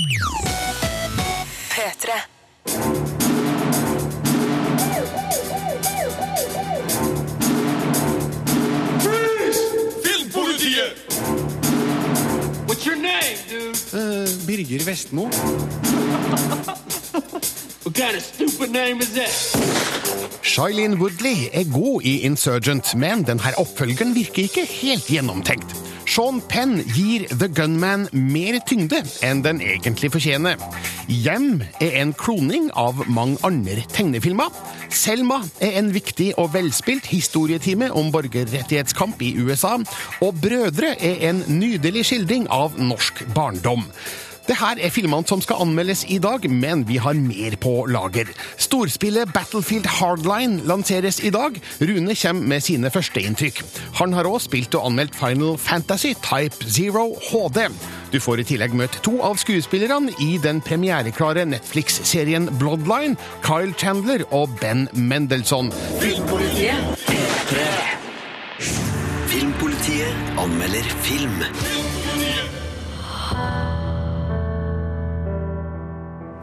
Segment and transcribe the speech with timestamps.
[0.00, 2.10] P3.
[12.66, 13.76] What's your name, dude?
[13.92, 15.28] Eh, Birger Vestmo.
[17.82, 19.30] What kind of stupid name is that?
[20.42, 25.89] Shailene Woodley er god i Insurgent, men denne oppfølgeren virker ikke helt gjennomtenkt.
[26.04, 30.60] Sean Penn gir The Gunman mer tyngde enn den egentlig fortjener.
[31.10, 34.48] Hjem er en kloning av mange andre tegnefilmer.
[34.90, 39.76] Selma er en viktig og velspilt historietime om borgerrettighetskamp i USA.
[40.24, 43.86] Og Brødre er en nydelig skildring av norsk barndom.
[44.48, 48.30] Det her er filmene som skal anmeldes i dag, men vi har mer på lager.
[48.60, 51.60] Storspillet Battlefield Hardline lanseres i dag.
[51.80, 53.62] Rune kommer med sine førsteinntrykk.
[54.00, 57.68] Han har òg spilt og anmeldt Final Fantasy Type Zero HD.
[58.10, 64.26] Du får i tillegg møtt to av skuespillerne i den premiereklare Netflix-serien Bloodline, Kyle Chandler
[64.34, 65.70] og Ben Mendelsohn.
[66.02, 67.06] Filmpolitiet.
[69.30, 71.89] Filmpolitiet anmelder film.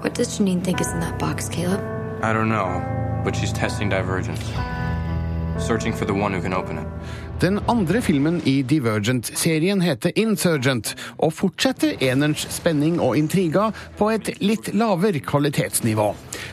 [0.01, 1.81] What does Janine think is in that box, Caleb?
[2.23, 4.47] I don't know, but she's testing divergence.
[7.41, 14.31] Den andre filmen i Divergent-serien heter Insurgent, og fortsetter enerens spenning og intriger på et
[14.41, 16.07] litt lavere kvalitetsnivå.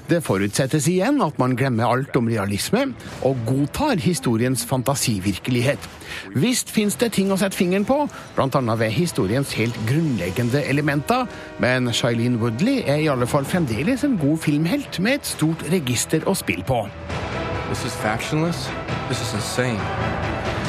[0.08, 2.86] Det forutsettes igjen at man glemmer alt om realisme,
[3.24, 5.88] og godtar historiens fantasivirkelighet.
[6.36, 8.04] Visst fins det ting å sette fingeren på,
[8.36, 8.76] bl.a.
[8.80, 11.28] ved historiens helt grunnleggende elementer,
[11.60, 16.24] men Shailene Woodley er i alle fall fremdeles en god filmhelt med et stort register
[16.28, 16.86] å spille på.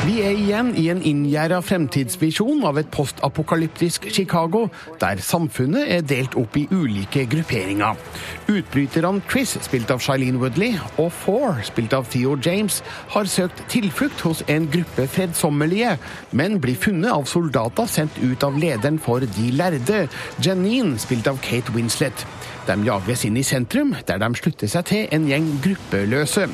[0.05, 4.67] Vi er igjen i en inngjerda fremtidsvisjon av et postapokalyptisk Chicago,
[5.01, 7.97] der samfunnet er delt opp i ulike grupperinger.
[8.45, 12.83] Utbryterne Chris, spilt av Shailene Woodley, og Four, spilt av Theo James,
[13.15, 15.95] har søkt tilflukt hos en gruppe fredsommelige,
[16.31, 20.05] men blir funnet av soldater sendt ut av lederen for De lærde,
[20.37, 22.27] Janine, spilt av Kate Winslet.
[22.65, 26.47] De jages inn i sentrum, der de slutter seg til en gjeng gruppeløse.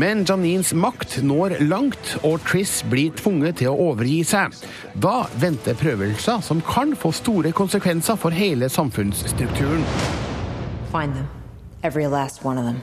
[0.00, 4.56] Men Janines makt når langt, og Triss blir tvunget til å overgi seg.
[4.96, 9.84] Da venter prøvelser som kan få store konsekvenser for hele samfunnsstrukturen.
[10.88, 11.28] Find them.
[11.82, 12.80] Every last one of them.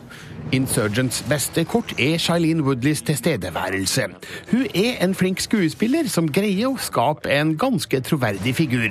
[0.52, 4.08] Insurgents beste kort er Shailene Woodleys tilstedeværelse.
[4.52, 8.90] Hun er en flink skuespiller som greier å skape en ganske troverdig figur.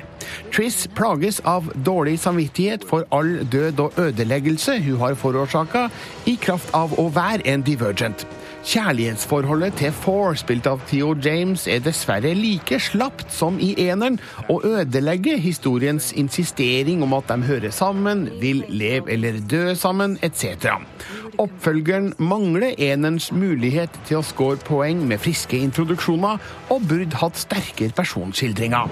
[0.55, 5.89] Triss plages av dårlig samvittighet for all død og ødeleggelse hun har forårsaka,
[6.27, 8.27] i kraft av å være en divergent.
[8.65, 14.17] Kjærlighetsforholdet til Four, spilt av Theo James, er dessverre like slapt som i eneren,
[14.49, 20.73] og ødelegger historiens insistering om at de hører sammen, vil leve eller dø sammen, etc.
[21.39, 26.41] Oppfølgeren mangler enerens mulighet til å score poeng med friske introduksjoner,
[26.73, 28.89] og burde hatt sterkere personskildringer.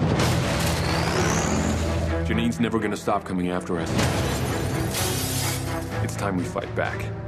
[2.29, 3.89] Janine's never gonna stop coming after us.
[6.03, 7.22] It's time we fight back.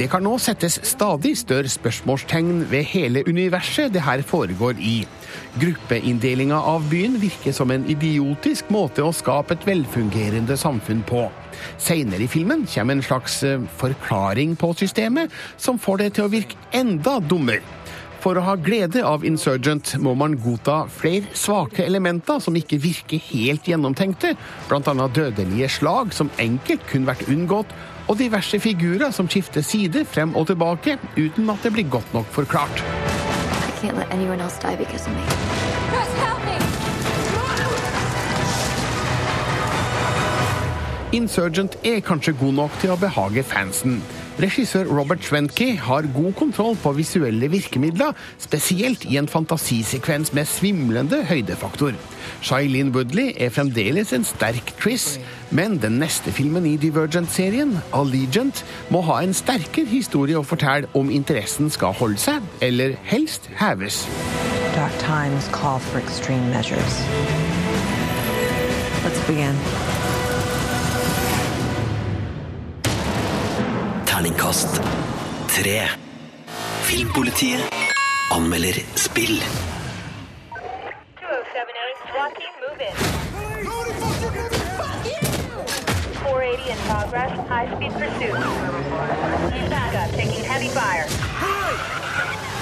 [0.00, 5.02] Det kan nå settes stadig større spørsmålstegn ved hele universet det her foregår i.
[5.60, 11.26] Gruppeinndelinga av byen virker som en idiotisk måte å skape et velfungerende samfunn på.
[11.76, 15.28] Seinere i filmen kommer en slags eh, forklaring på systemet,
[15.60, 17.60] som får det til å virke enda dummere.
[18.24, 23.20] For å ha glede av Insurgent må man godta flere svake elementer som ikke virker
[23.30, 24.32] helt gjennomtenkte,
[24.68, 25.08] bl.a.
[25.12, 27.72] dødelige slag som enkelt kunne vært unngått,
[28.10, 32.26] og diverse figurer som skifter side frem og tilbake uten at det blir godt nok
[32.34, 32.82] forklart.
[32.82, 35.22] I can't let anyone else die because of me.
[35.90, 36.58] Chris, help me!
[41.12, 44.02] Insurgent er kanskje god nok til å behage fansen.
[44.38, 51.24] Regissør Robert Schwenke har god kontroll på visuelle virkemidler, spesielt i en fantasisekvens med svimlende
[51.24, 51.92] høydefaktor.
[52.40, 55.18] Shailene Woodley er fremdeles en sterk Triss,
[55.50, 61.10] men den neste filmen i Divergent-serien, Allegiant, må ha en sterkere historie å fortelle om
[61.10, 64.04] interessen skal holde seg, eller helst heves.
[64.76, 67.02] Dark times call for extreme measures.
[69.04, 69.56] Let's begin.
[74.20, 74.80] Terningkast
[75.48, 75.88] tre.
[76.84, 77.60] Filmpolitiet
[78.28, 79.40] anmelder spill.
[81.16, 82.92] 2078 SWAT team, move in.
[86.20, 87.32] 480 in progress,
[87.96, 88.36] pursuit.
[90.16, 91.06] Taking heavy fire.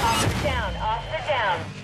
[0.06, 1.77] Officer down, officer down.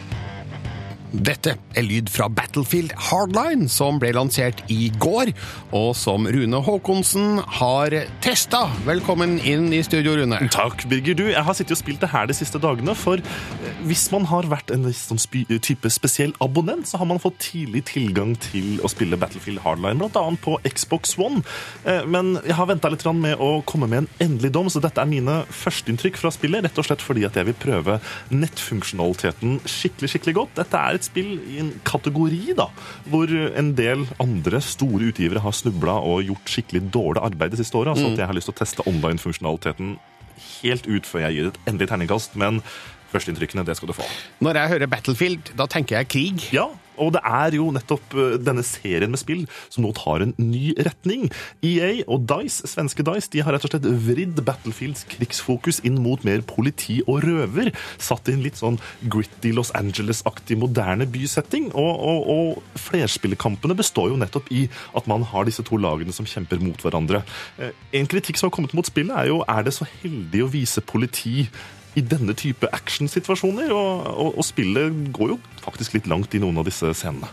[1.15, 5.31] Dette er lyd fra Battlefield Hardline, som ble lansert i går,
[5.77, 7.95] og som Rune Haakonsen har
[8.25, 8.65] testa.
[8.83, 10.41] Velkommen inn i studio, Rune.
[10.51, 11.15] Takk, Birger.
[11.15, 14.27] Du, jeg har sittet og spilt det her de siste dagene, for eh, hvis man
[14.31, 18.91] har vært en sånn type spesiell abonnent, så har man fått tidlig tilgang til å
[18.91, 21.45] spille Battlefield Hardline, annet på Xbox One.
[21.87, 24.99] Eh, Men jeg har venta litt med å komme med en endelig dom, så dette
[24.99, 28.01] er mine førsteinntrykk fra spillet, rett og slett fordi at jeg vil prøve
[28.35, 30.57] nettfunksjonaliteten skikkelig, skikkelig godt.
[30.59, 32.69] Dette er et spill i en kategori da,
[33.11, 37.79] hvor en del andre store utgivere har snubla og gjort skikkelig dårlig arbeid det siste
[37.81, 38.01] året.
[38.01, 39.97] Så at jeg har lyst til å teste online-funksjonaliteten
[40.63, 42.39] helt ut før jeg gir et endelig terningkast.
[42.41, 42.63] Men
[43.15, 44.07] førsteinntrykkene, det skal du få.
[44.45, 46.49] Når jeg hører Battlefield, da tenker jeg krig.
[46.55, 50.35] Ja, og det er jo nettopp eh, denne serien med spill som nå tar en
[50.41, 51.29] ny retning.
[51.65, 56.25] EA og Dice, svenske Dice, de har rett og slett vridd Battlefields krigsfokus inn mot
[56.27, 57.73] mer politi og røver.
[58.03, 58.81] Satt i en litt sånn
[59.11, 61.71] gritty Los Angeles-aktig moderne bysetting.
[61.73, 66.29] Og, og, og flerspillerkampene består jo nettopp i at man har disse to lagene som
[66.29, 67.25] kjemper mot hverandre.
[67.59, 70.51] Eh, En kritikk som har kommet mot spillet, er jo er det så heldig å
[70.53, 71.49] vise politi
[71.95, 76.59] i denne type actionsituasjoner, og, og, og spillet går jo faktisk litt langt i noen
[76.61, 77.31] av disse scenene.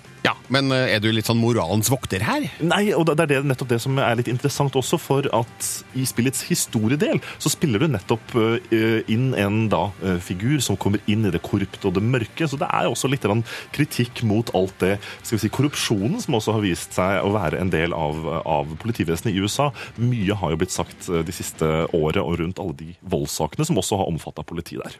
[0.52, 2.46] Men eh, er du litt sånn moralens vokter her?
[2.64, 6.04] Nei, og det er det, nettopp det som er litt interessant også, for at i
[6.08, 11.26] spillets historiedel så spiller du nettopp eh, inn en da eh, figur som kommer inn
[11.28, 13.28] i det korrupte og det mørke, så det er også litt
[13.72, 17.62] kritikk mot alt det, skal vi si, korrupsjonen som også har vist seg å være
[17.62, 19.70] en del av, av politivesenet i USA.
[20.02, 24.02] Mye har jo blitt sagt de siste året og rundt alle de voldssakene som også
[24.02, 24.98] har omfattet politiet der.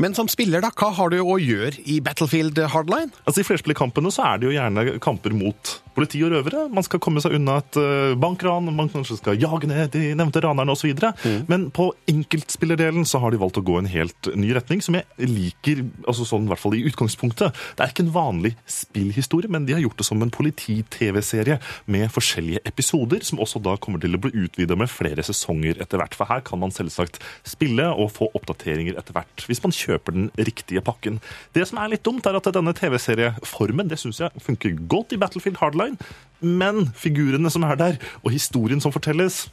[0.00, 3.12] Men som spiller, da, hva har du å gjøre i Battlefield Hardline?
[3.24, 6.66] Altså I flerspillerkampene så er det jo gjerne kamper mot politi og røvere.
[6.72, 10.42] Man skal komme seg unna et eh, bankran, man kanskje skal jage ned de nevnte
[10.44, 10.94] ranerne osv.
[10.94, 11.44] Mm.
[11.50, 15.06] Men på enkeltspillerdelen så har de valgt å gå en helt ny retning, som jeg
[15.28, 17.56] liker altså sånn i hvert fall i utgangspunktet.
[17.76, 21.58] Det er ikke en vanlig spillhistorie, men de har gjort det som en politi-TV-serie
[21.90, 26.00] med forskjellige episoder, som også da kommer til å bli utvida med flere sesonger etter
[26.00, 26.16] hvert.
[26.18, 30.30] For her kan man selvsagt spille og få oppdateringer etter hvert, hvis man kjøper den
[30.36, 31.18] riktige pakken.
[31.56, 35.20] Det som er litt dumt, er at denne TV-serieformen det synes jeg funker godt i
[35.20, 35.87] Battlefield Hardline,
[36.40, 39.46] men figurene som er der, og historien som fortelles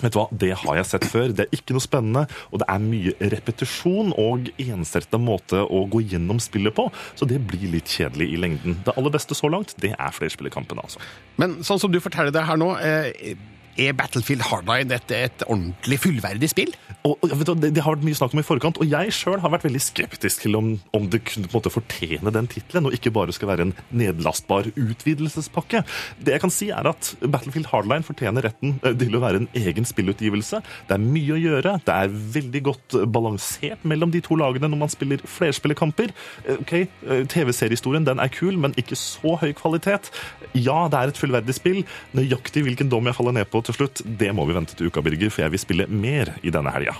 [0.00, 1.32] Vet du hva, Det har jeg sett før.
[1.36, 6.00] Det er ikke noe spennende, og det er mye repetisjon og ensretta måte å gå
[6.08, 8.78] gjennom spillet på, så det blir litt kjedelig i lengden.
[8.86, 11.04] Det aller beste så langt, det er flerspillerkampene, altså.
[11.38, 13.36] Men sånn som du forteller det her nå, eh,
[13.80, 16.72] er Battlefield Hardline et, et ordentlig fullverdig spill?
[17.04, 19.66] Og, du, det har vært mye snakk om i forkant, og jeg sjøl har vært
[19.66, 23.12] veldig skeptisk til om, om det kunne på en måte fortjene den tittelen, og ikke
[23.12, 25.82] bare skal være en nedlastbar utvidelsespakke.
[26.24, 29.50] Det jeg kan si, er at Battlefield Hardline fortjener retten eh, til å være en
[29.58, 30.62] egen spillutgivelse.
[30.88, 34.82] Det er mye å gjøre, det er veldig godt balansert mellom de to lagene når
[34.86, 36.14] man spiller flerspillerkamper.
[36.46, 40.08] Eh, Ok, eh, TV-seriehistorien den er kul, men ikke så høy kvalitet.
[40.54, 41.82] Ja, det er et fullverdig spill.
[42.16, 45.02] Nøyaktig hvilken dom jeg faller ned på til slutt, det må vi vente til uka,
[45.04, 46.94] Birger, for jeg vil spille mer i denne helga.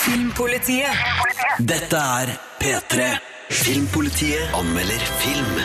[0.00, 0.96] Filmpolitiet.
[1.60, 3.10] Dette er P3.
[3.50, 5.56] Filmpolitiet anmelder film.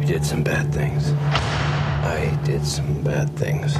[0.00, 1.12] We did some bad things.
[2.02, 3.74] I did some bad things.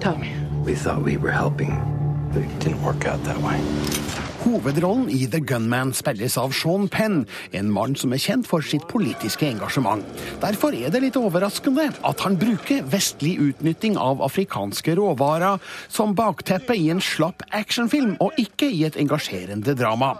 [0.00, 0.30] Tell me.
[0.64, 1.72] We thought we were helping,
[4.46, 8.84] Hovedrollen i The Gunman spilles av Sean Penn, en mann som er kjent for sitt
[8.86, 10.04] politiske engasjement.
[10.38, 15.58] Derfor er det litt overraskende at han bruker vestlig utnytting av afrikanske råvarer
[15.90, 20.12] som bakteppe i en slapp actionfilm, og ikke i et engasjerende drama.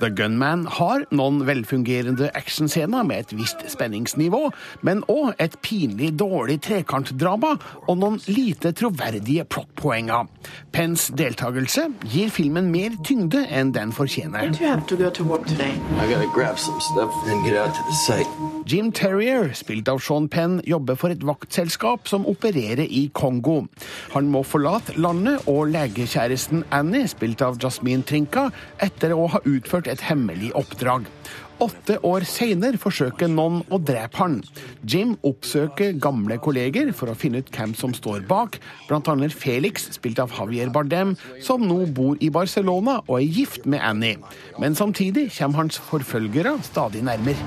[0.00, 4.42] The Gunman har noen velfungerende actionscener med et visst spenningsnivå,
[4.88, 10.32] men òg et pinlig dårlig trekantdrama og noen lite troverdige plottpoenger.
[10.72, 11.10] Penns
[11.56, 14.52] deltakelse gir filmen mer tyngde enn den fortjener.
[14.86, 15.72] To to work today.
[15.98, 18.28] I gotta grab some stuff and get out to the site.
[18.66, 23.66] Jim Terrier, spilt av Sean Penn, jobber for et vaktselskap som opererer i Kongo.
[24.12, 28.50] Han må forlate landet og legekjæresten Annie, spilt av Jasmine Trinka,
[28.82, 31.06] etter å ha utført et hemmelig oppdrag.
[31.56, 34.34] Åtte år senere forsøker noen å drepe han.
[34.84, 38.58] Jim oppsøker gamle kolleger for å finne ut hvem som står bak,
[38.92, 43.80] annet Felix, spilt av Javier Bardem, som nå bor i Barcelona og er gift med
[43.80, 44.20] Annie.
[44.60, 47.40] Men samtidig kommer hans forfølgere stadig nærmere.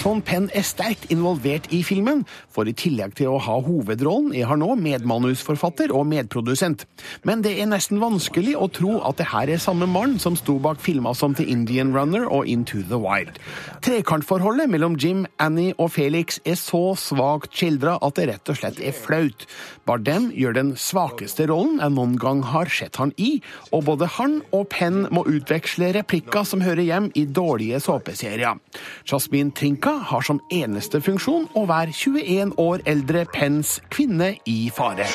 [0.00, 4.46] Sean Penn er sterkt involvert i filmen, for i tillegg til å ha hovedrollen er
[4.48, 6.86] han nå medmanusforfatter og medprodusent.
[7.28, 10.56] Men det er nesten vanskelig å tro at det her er samme mann som sto
[10.62, 13.38] bak filmer som The Indian Runner og Into the Wild.
[13.84, 18.80] Trekantforholdet mellom Jim, Annie og Felix er så svakt skildra at det rett og slett
[18.80, 19.46] er flaut.
[19.88, 24.38] Bardem gjør den svakeste rollen jeg noen gang har sett han i, og både han
[24.56, 28.60] og Penn må utveksle replikker som hører hjem i dårlige såpeserier.
[29.08, 35.08] Jasmin Trinka har som eneste funksjon å være 21 år eldre Penns kvinne i fare.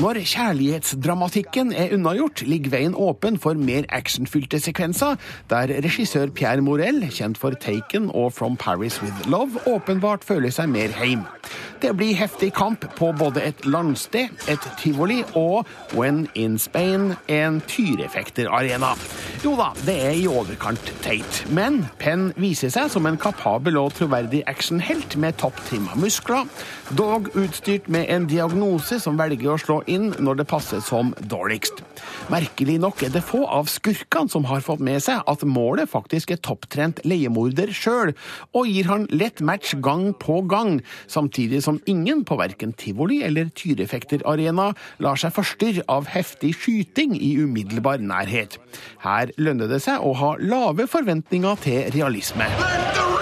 [0.00, 5.18] Når kjærlighetsdramatikken er unnagjort, ligger veien åpen for mer actionfylte sekvenser,
[5.52, 10.72] der regissør Pierre Morel, kjent for Taken og From Paris With Love, åpenbart føler seg
[10.72, 11.26] mer heim.
[11.80, 17.60] Det blir heftig kamp på både et landsted, et tivoli og, when in Spain, en
[17.68, 18.94] tyrefekterarena.
[19.44, 23.94] Jo da, det er i overkant teit, men Penn viser seg som en kapabel og
[23.96, 26.48] troverdig actionhelt med topptrimma muskler,
[26.96, 31.82] dog utstyrt med en diagnose som velger å slå inn når det passer som dårligst.
[32.30, 36.32] Merkelig nok er det få av skurkene som har fått med seg at målet faktisk
[36.34, 38.14] er topptrent leiemorder sjøl,
[38.54, 40.78] og gir han lett match gang på gang,
[41.10, 44.70] samtidig som ingen på verken tivoli eller tyrefekterarena
[45.02, 48.60] lar seg forstyrre av heftig skyting i umiddelbar nærhet.
[49.04, 52.48] Her lønner det seg å ha lave forventninger til realisme.
[52.60, 53.19] Let The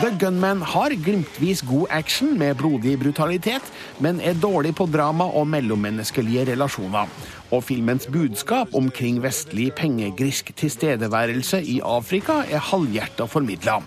[0.00, 3.66] Gunman har glimtvis god action med blodig brutalitet,
[4.00, 7.10] men er dårlig på drama og mellommenneskelige relasjoner.
[7.50, 13.80] Og filmens budskap omkring vestlig pengegrisk tilstedeværelse i Afrika er halvhjerta formidla.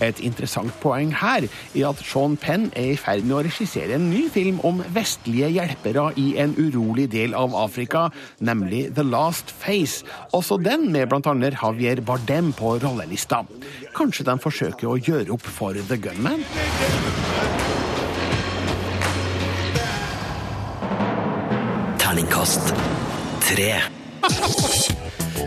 [0.00, 4.08] Et interessant poeng her er at Sean Penn er i ferd med å regissere en
[4.12, 8.06] ny film om vestlige hjelpere i en urolig del av Afrika,
[8.38, 10.06] nemlig The Last Face.
[10.36, 11.34] Også den med bl.a.
[11.50, 13.42] Javier Bardem på rollelista.
[13.96, 16.46] Kanskje de forsøker å gjøre opp for The Gunman?
[22.10, 22.74] Terningkast
[23.38, 24.89] tre.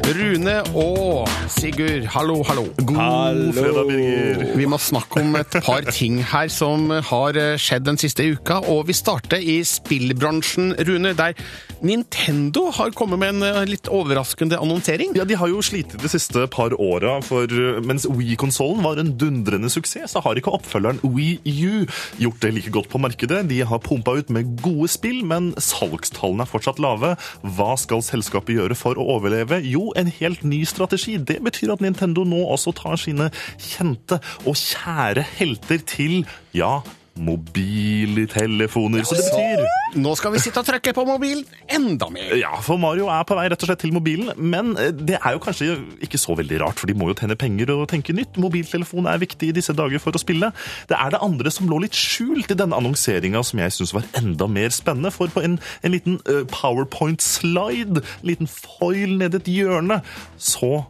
[0.02, 2.64] Rune og Sigurd, hallo, hallo.
[2.86, 4.42] God fredag, Birger.
[4.60, 8.88] Vi må snakke om et par ting her som har skjedd den siste uka, og
[8.90, 11.38] vi starter i spillbransjen, Rune, der
[11.84, 15.12] Nintendo har kommet med en eh, litt overraskende annonsering.
[15.18, 19.12] Ja, De har jo slitt de siste par åra, for eh, mens Wii-konsollen var en
[19.20, 21.84] dundrende suksess, så har ikke oppfølgeren Wii U
[22.24, 23.42] gjort det like godt på markedet.
[23.52, 27.18] De har pumpa ut med gode spill, men salgstallene er fortsatt lave.
[27.44, 29.60] Hva skal selskapet gjøre for å overleve?
[29.68, 31.18] Jo, en helt ny strategi.
[31.18, 36.22] Det betyr at Nintendo nå også tar sine kjente og kjære helter til,
[36.56, 36.80] ja,
[37.20, 39.03] mobiltelefoner.
[39.05, 42.32] Så det betyr Nå skal vi sitte og trykke på mobilen enda mer.
[42.39, 45.36] Ja, for Mario er på vei rett og slett til mobilen, men eh, det er
[45.36, 48.39] jo kanskje ikke så veldig rart, for de må jo tjene penger og tenke nytt.
[48.41, 50.50] Mobiltelefon er viktig i disse dager for å spille.
[50.89, 54.10] Det er det andre som lå litt skjult i denne annonseringa som jeg syns var
[54.17, 59.43] enda mer spennende, for på en, en liten uh, powerpoint-slide, en liten foil nede i
[59.43, 60.01] et hjørne,
[60.41, 60.88] så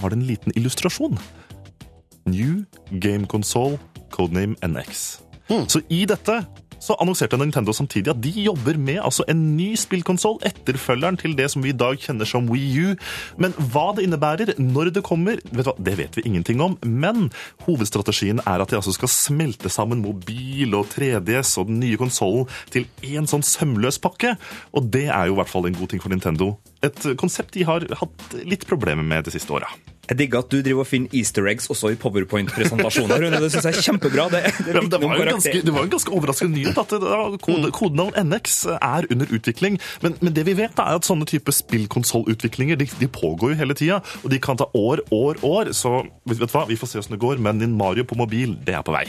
[0.00, 1.18] var det en liten illustrasjon.
[2.26, 2.64] New
[2.98, 3.78] Game Console,
[4.10, 5.20] codename NX.
[5.70, 6.40] Så i dette
[6.80, 11.50] så annonserte Nintendo samtidig at de jobber med altså en ny spillkonsoll, etterfølgeren til det
[11.52, 12.94] som vi i dag kjenner som Wii U.
[13.40, 16.78] Men hva det innebærer, når det kommer, vet hva, det vet vi ingenting om.
[16.86, 17.28] Men
[17.66, 22.48] hovedstrategien er at de altså skal smelte sammen mobil og 3DS og den nye konsollen
[22.72, 24.36] til én sånn sømløs pakke.
[24.72, 26.54] Og det er jo i hvert fall en god ting for Nintendo.
[26.86, 29.68] Et konsept de har hatt litt problemer med de siste åra.
[30.10, 33.28] Jeg digger at du driver og finner easter eggs også i powerpoint-presentasjoner.
[33.30, 34.24] Det syns jeg er kjempebra.
[34.32, 36.94] Det, det, Ja, det, var ganske, det var jo en ganske overraskende nyhet at
[37.44, 39.78] kode, kodenavn NX er under utvikling.
[40.02, 43.76] Men, men det vi vet, er at sånne type spillkonsollutviklinger de, de pågår jo hele
[43.78, 44.00] tida.
[44.24, 45.70] Og de kan ta år, år, år.
[45.78, 47.38] Så vet du hva, vi får se åssen det går.
[47.46, 49.04] Men din Mario på mobil, det er på vei.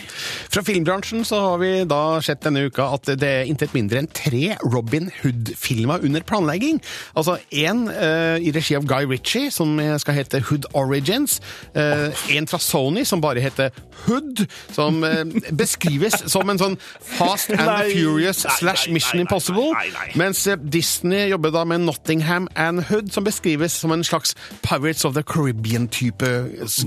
[0.54, 4.12] Fra filmbransjen så har vi da sett denne uka at det er intet mindre enn
[4.22, 6.78] tre Robin Hood-filmer under planlegging.
[7.18, 11.40] Altså én uh, i regi av Guy Ritchie, som skal hete Hood Origins.
[11.76, 13.72] Uh, en fra Sony, som bare heter
[14.06, 18.98] Hood, som uh, beskrives som en sånn Fast and the Nei, Furious nei, slash nei,
[18.98, 19.72] Mission Impossible.
[19.76, 20.08] nei, nei.
[20.20, 25.14] Mens Disney jobber da med Nottingham and Hood, som beskrives som en slags Pirates of
[25.18, 26.32] the Caribbean-type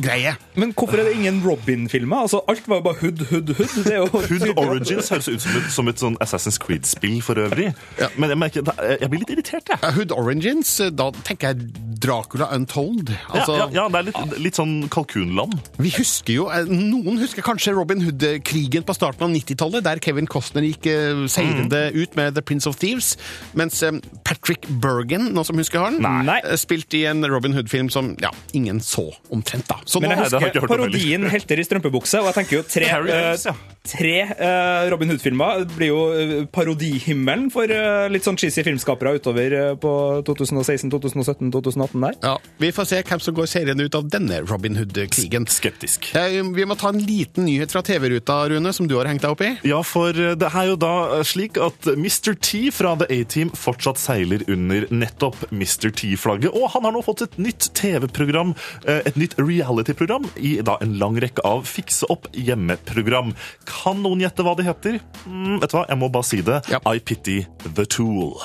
[0.03, 0.35] greie.
[0.55, 2.25] Men hvorfor er det ingen Robin-filmer?
[2.27, 3.85] Altså, alt var jo bare Hood, Hood, Hood.
[3.85, 7.39] Det er jo Hood Origins høres ut som et, som et sånn Assassin's Creed-spill for
[7.41, 7.71] øvrig.
[8.19, 9.95] Men jeg, merker, jeg blir litt irritert, jeg.
[9.99, 10.64] Hood Origins,
[10.95, 11.69] da tenker jeg
[12.05, 13.11] Dracula Untold.
[13.33, 15.55] Altså, ja, ja, ja, det er litt, litt sånn kalkunland.
[15.81, 20.27] Vi husker jo, eh, Noen husker kanskje Robin Hood-krigen på starten av 90-tallet, der Kevin
[20.29, 21.97] Costner gikk eh, seirende Mm.
[22.03, 23.15] ut med The Prince of Thieves,
[23.57, 23.93] mens eh,
[24.25, 26.41] Patrick Bergen, nå som husker han, Nei.
[26.61, 29.67] spilte i en Robin Hood-film som ja, ingen så omtrent.
[29.69, 29.79] da.
[29.87, 30.69] Så Men jeg jeg husker heller.
[30.69, 33.55] parodien 'Helter i strømpebukse', og jeg tenker jo tre, Harry eh, ja.
[33.85, 37.69] tre Robin Hood-filmer blir jo parodihimmelen for
[38.13, 39.95] litt sånn cheesy filmskapere utover på
[40.25, 42.15] på 2016, 2017, 2018 der.
[42.23, 45.47] ja, Vi får se hvem som går seirende ut av denne Robin Hood-krigen.
[45.51, 46.13] Skeptisk.
[46.17, 49.31] Eh, Vi må ta en liten nyhet fra TV-ruta, Rune, som du har hengt deg
[49.35, 49.53] opp i.
[49.67, 52.35] Ja, for det er jo da slik at Mr.
[52.41, 55.91] T fra The A-Team fortsatt seiler under nettopp Mr.
[55.91, 56.55] T-flagget.
[56.55, 58.55] Og han har nå fått et nytt TV-program,
[58.87, 63.35] eh, et nytt reality-program, i da en lang rekke av fikse opp hjemmeprogram.
[63.67, 65.01] Kan noen gjette hva det heter?
[65.27, 66.63] Mm, vet du hva, jeg må bare si det.
[66.71, 66.79] Ja.
[66.87, 68.39] I Pity The Tool.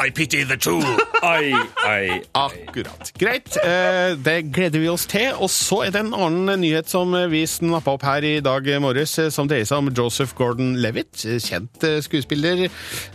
[0.00, 0.84] I pity the tool!
[1.22, 1.52] Ai,
[1.84, 3.12] ai, Akkurat.
[3.18, 5.32] Greit, eh, det gleder vi oss til.
[5.34, 9.16] Og så er det en annen nyhet som vi snappa opp her i dag morges,
[9.18, 11.24] eh, som dreier seg om Joseph Gordon-Levitt.
[11.42, 12.68] Kjent eh, skuespiller,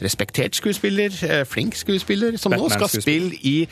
[0.03, 1.15] respektert skuespiller,
[1.47, 3.69] flink skuespiller, som nå skal spille i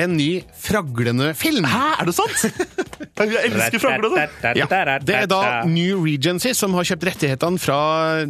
[0.00, 1.66] en ny fraglende film.
[1.68, 2.44] Hæ, er det sant?
[3.20, 4.26] Jeg elsker fraglene.
[4.56, 4.66] Ja,
[5.04, 7.80] Det er da New Regency som har kjøpt rettighetene fra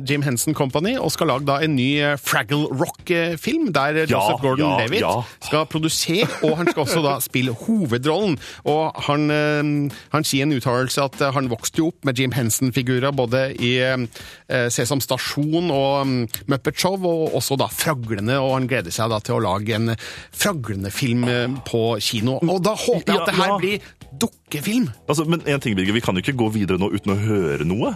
[0.08, 4.42] Jim Henson Company og skal lage da en ny eh, Fraggle Rock-film, der Ja, Joseph
[4.42, 5.46] Gordon-Levitt ja, ja.
[5.46, 8.38] skal produsere, og han skal også da spille hovedrollen.
[8.70, 12.34] Og han, eh, han sier en uttalelse at eh, han vokste jo opp med Jim
[12.34, 18.56] Henson-figurer både i eh, Sesam Stasjon og mm, Muppet Show, og også da Fraglene, og
[18.58, 19.94] han gleder seg da til å lage en
[20.34, 22.38] Fraglene-film eh, på kino.
[22.42, 23.58] Og da håper jeg Ja, at det her ja.
[23.60, 23.78] blir
[24.20, 24.90] dukkefilm.
[25.08, 27.64] Altså, men en ting, Birger, vi kan jo ikke gå videre nå uten å høre
[27.68, 27.94] noe.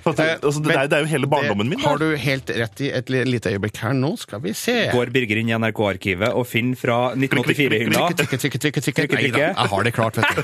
[0.00, 1.78] For at, Eh, altså, det, er, det er jo hele barndommen min.
[1.78, 2.88] Det har du helt rett i.
[2.96, 4.88] Et lite øyeblikk her nå, skal vi se.
[4.94, 8.06] Går Birger inn i NRK-arkivet og finner fra 1984-hylla.
[8.16, 10.42] Trykke, trykke, trykke, trykke, Nei da, jeg har det klart, vet du.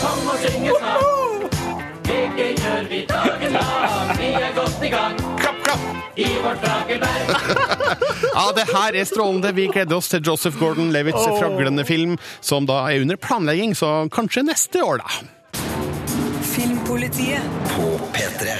[0.00, 1.46] Kom og synge sang.
[2.10, 2.24] Det
[2.58, 4.16] gjør vi dagen lang.
[4.18, 5.31] Vi er godt i gang!
[6.16, 7.22] I vårt Fragelberg.
[8.34, 9.52] Ja, det her er strålende.
[9.52, 14.44] Vi gleder oss til Joseph Gordon-Levitts fraglende film, som da er under planlegging, så kanskje
[14.46, 15.60] neste år, da.
[16.54, 18.56] Filmpolitiet på P3.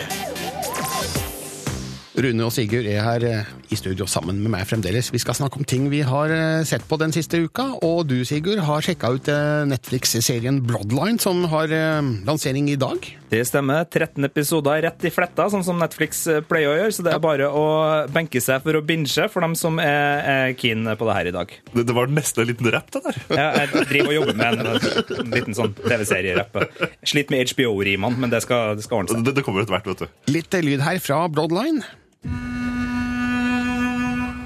[2.12, 5.08] Rune og Sigurd er her eh, i studio sammen med meg fremdeles.
[5.14, 8.18] Vi skal snakke om ting vi har eh, sett på den siste uka, og du,
[8.28, 13.06] Sigurd, har sjekka ut eh, Netflix-serien Bloodline, som har lansering i dag.
[13.32, 13.86] Det stemmer.
[13.88, 16.92] 13 episoder rett i fletta, sånn som Netflix pleier å gjøre.
[16.92, 17.64] Så det er bare å
[18.12, 21.56] benke seg for å binge for dem som er, keen på det her i dag.
[21.72, 23.22] Det, det var nesten en liten rapp, det der.
[23.32, 26.60] Ja, jeg driver og jobber med en, en liten sånn TV-serierapp.
[27.08, 29.24] Sliter med HBO-rimene, men det skal, det skal ordne seg.
[29.30, 30.32] Det, det kommer etter hvert, vet du.
[30.36, 31.80] Litt lyd her fra Bloodline.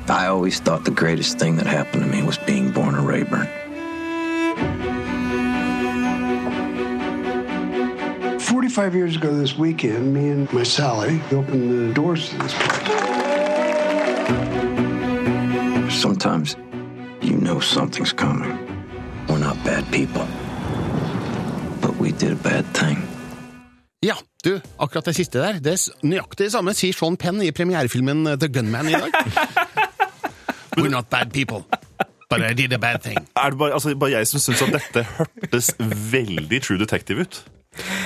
[0.09, 3.49] I always thought the greatest thing that happened to me was being born a Rayburn.
[8.41, 12.87] Forty-five years ago this weekend, me and my Sally opened the doors to this place.
[16.03, 16.57] Sometimes
[17.23, 18.53] you know something's coming.
[19.29, 20.27] We're not bad people.
[21.81, 22.99] But we did a bad thing.
[24.05, 24.15] Ja,
[24.45, 27.51] du, akkurat det siste der, det er s- nøyaktig det samme sier Sean Penn i
[27.51, 29.11] premierefilmen The Gunman i dag.
[30.77, 31.65] We're not bad people,
[32.31, 33.17] but I did a bad thing.
[33.37, 35.71] Er det bare, altså, bare jeg som syns at dette hørtes
[36.13, 37.45] veldig True Detective ut?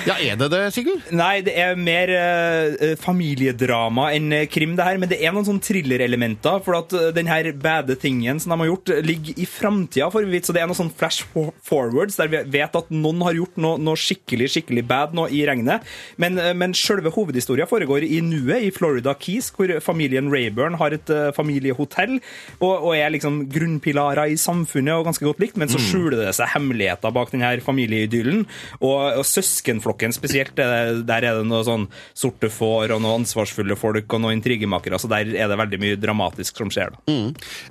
[0.09, 1.05] Ja, er det det, Sigurd?
[1.15, 5.01] Nei, det er mer eh, familiedrama enn eh, krim, det her.
[5.01, 6.61] Men det er noen sånne thrillerelementer.
[6.65, 10.11] For at eh, den her bade tingen som de har gjort, eh, ligger i framtida,
[10.13, 10.49] for vi vet.
[10.49, 11.27] Så det er noen sånn flash
[11.67, 15.43] forwards der vi vet at noen har gjort noe, noe skikkelig skikkelig bad nå i
[15.49, 15.87] regnet.
[16.21, 20.97] Men, eh, men selve hovedhistoria foregår i nuet, i Florida Keys, hvor familien Rayburn har
[20.97, 22.19] et eh, familiehotell
[22.61, 25.59] og, og er liksom grunnpilarer i samfunnet og ganske godt likt.
[25.61, 28.47] Men så skjuler det seg hemmeligheter bak den her familieidyllen.
[28.81, 29.25] Og, og
[29.61, 34.21] søskenflokken spesielt, eh, der er det noe sånn sorte får og noen ansvarsfulle folk og
[34.21, 34.99] noen intrigemakere.
[34.99, 36.91] Så der er det veldig mye dramatisk som skjer.
[36.91, 37.01] da.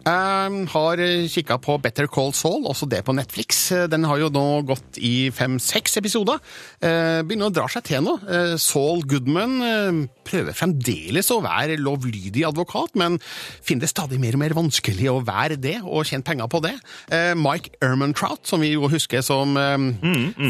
[0.05, 0.97] Jeg har
[1.29, 3.69] kikka på Better Call Saul, også det på Netflix.
[3.89, 6.39] Den har jo nå gått i fem-seks episoder.
[6.83, 8.19] Uh, Begynner å dra seg til nå.
[8.23, 13.17] Uh, Saul Goodman uh, prøver fremdeles å være lovlydig advokat, men
[13.65, 16.75] finner det stadig mer og mer vanskelig å være det, og tjene penger på det.
[17.13, 19.77] Eh, Mike Ermantrout, som vi jo husker som eh,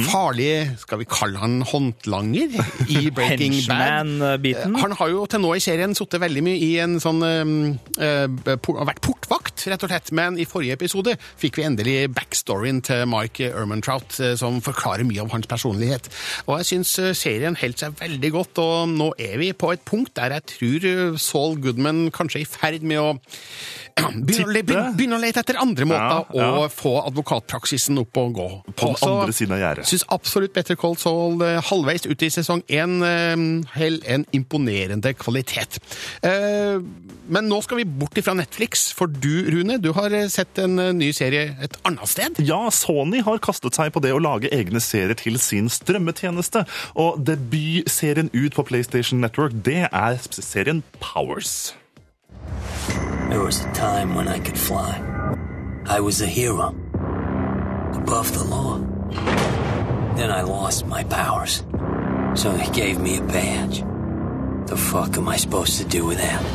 [0.09, 2.55] farlig, skal vi kalle kalle han håndlanger
[2.89, 4.75] i Breaking Bad.
[4.79, 8.79] Han har jo til nå i serien sittet veldig mye i en sånn uh, por
[8.89, 10.11] Vært portvakt, rett og slett.
[10.15, 15.23] Men i forrige episode fikk vi endelig backstoryen til Mike Ermantrout, uh, som forklarer mye
[15.23, 16.09] om hans personlighet.
[16.47, 19.85] Og jeg syns uh, serien holdt seg veldig godt, og nå er vi på et
[19.85, 23.09] punkt der jeg tror Saul Goodman kanskje er i ferd med å
[23.99, 26.49] begynne, å begynne, begynne å lete etter andre måter Ja, ja.
[26.63, 28.47] å få advokatpraksisen opp og gå.
[28.79, 29.89] På den andre siden av gjerdet.
[29.89, 32.99] Syns absolutt Better Call Saul eh, halvveis ute i sesong én
[33.75, 35.79] hell en imponerende kvalitet.
[36.25, 36.79] Eh,
[37.29, 40.79] men nå skal vi bort ifra Netflix, for du, Rune, du har eh, sett en
[40.81, 42.41] eh, ny serie et annet sted.
[42.45, 46.65] Ja, Sony har kastet seg på det å lage egne serier til sin strømmetjeneste.
[46.97, 51.75] Og debutserien ut på PlayStation Network, det er serien Powers.
[53.29, 54.97] There was a time when I could fly.
[55.85, 56.73] I was a hero.
[57.93, 59.68] Above the law.
[60.19, 61.63] Then I lost my powers.
[62.35, 63.85] So they gave me a badge.
[64.67, 66.43] The fuck am I supposed to do with that?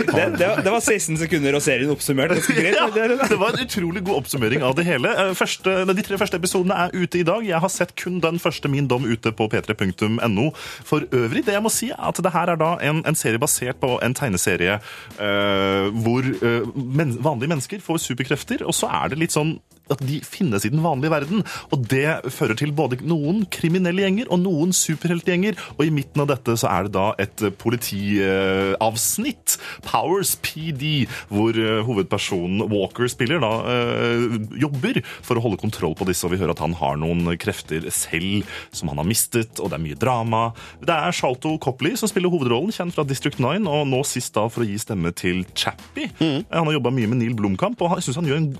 [0.00, 2.32] Det, det, det var 16 sekunder og serien oppsummert.
[2.56, 5.10] Ja, det var en utrolig god oppsummering av det hele.
[5.12, 7.42] Eh, Første, de tre første episodene er ute i dag.
[7.44, 10.46] Jeg har sett kun den første Min dom ute på p3.no.
[10.86, 13.42] For øvrig, det jeg må si er at det her er da en, en serie
[13.42, 14.78] basert på en tegneserie
[15.18, 19.58] uh, hvor uh, men, vanlige mennesker får superkrefter, og så er det litt sånn
[19.92, 21.44] at de finnes i den vanlige verden.
[21.74, 25.58] Og det fører til både noen kriminelle gjenger og noen superheltgjenger.
[25.76, 31.56] Og i midten av dette så er det da et eh, politiavsnitt, Powers PD, hvor
[31.56, 36.26] eh, hovedpersonen Walker spiller, da eh, jobber for å holde kontroll på disse.
[36.26, 39.78] Og vi hører at han har noen krefter selv som han har mistet, og det
[39.78, 40.42] er mye drama.
[40.82, 44.46] Det er Shalto Copley som spiller hovedrollen, kjent fra District 9, og nå sist da
[44.50, 46.10] for å gi stemme til Chappie.
[46.20, 48.50] Han har jobba mye med Neil Blomkamp, og jeg syns han gjør en,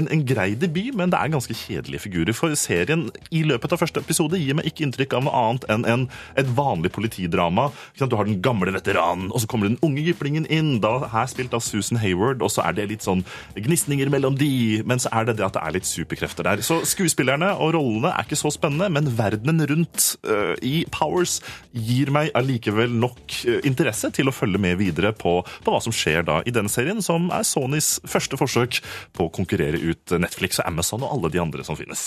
[0.00, 2.36] en, en grei debut, men det er ganske kjedelige figurer.
[2.36, 5.86] For serien i løpet av første episode gir meg ikke inntrykk av noe annet enn
[5.90, 6.06] en,
[6.40, 7.70] et vanlig politidrama.
[7.98, 10.76] Du har den gamle veteranen, og så kommer den unge jyplingen inn.
[10.84, 13.24] Da, her spilt av Susan Hayward, og så er det litt sånn
[13.56, 16.64] gnisninger mellom de, men så er det det at det er litt superkrefter der.
[16.66, 21.38] Så skuespillerne og rollene er ikke så spennende, men verdenen rundt uh, i Powers
[21.74, 25.94] gir meg allikevel nok øh, interesse til å følge med videre på, på hva som
[25.94, 28.80] skjer da i denne serien, som er Sonys første forsøk
[29.16, 32.04] på å konkurrere ut Netflix og Amazon og alle de andre som finnes.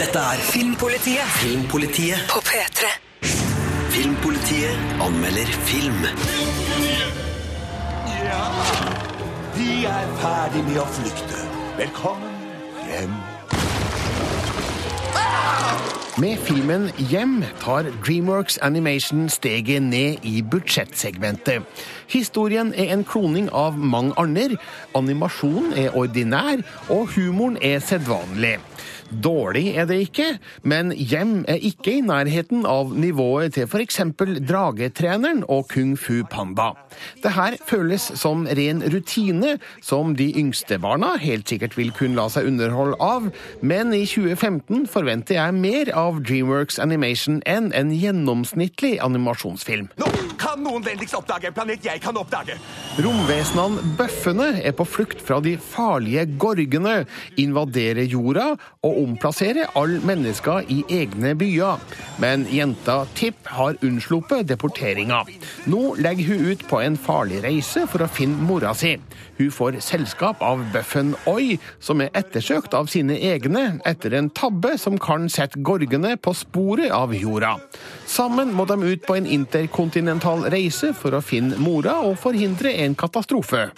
[0.00, 1.36] Dette er Filmpolitiet.
[1.40, 2.90] Filmpolitiet på P3.
[3.96, 6.02] Filmpolitiet anmelder film.
[8.26, 8.42] Ja,
[9.56, 11.48] vi er ferdig med å flykte.
[11.78, 12.44] Velkommen
[12.90, 13.35] hjem.
[16.18, 21.62] Med filmen Hjem tar Dreamworks Animation steget ned i budsjettsegmentet.
[22.08, 24.56] Historien er en kloning av mange andre,
[24.96, 28.54] animasjonen er ordinær, og humoren er sedvanlig.
[29.10, 30.26] Dårlig er det ikke,
[30.66, 34.00] men Hjem er ikke i nærheten av nivået til f.eks.
[34.48, 36.72] Dragetreneren og Kung Fu Panda.
[37.22, 42.26] Det her føles som ren rutine, som de yngste barna helt sikkert vil kunne la
[42.32, 43.30] seg underholde av,
[43.62, 49.90] men i 2015 forventer jeg mer av Dreamworks Animation enn en gjennomsnittlig animasjonsfilm.
[50.00, 52.56] Nå kan noen vennligst oppdage en planet jeg kan oppdage.
[53.02, 56.98] Romvesenene bøffene er på flukt fra de farlige gorgene,
[57.40, 61.82] invaderer jorda og omplasserer alle mennesker i egne byer.
[62.22, 65.22] Men jenta Tipp har unnsluppet deporteringa.
[65.70, 68.96] Nå legger hun ut på en farlig reise for å finne mora si.
[69.36, 74.76] Hun får selskap av bøffen Oi, som er ettersøkt av sine egne etter en tabbe
[74.80, 77.56] som kan sette gorgene på sporet av jorda.
[78.08, 82.96] Sammen må de ut på en interkontinental reise for å finne mora og forhindre en
[82.96, 83.68] katastrofe.